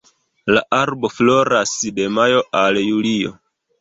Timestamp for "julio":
2.89-3.37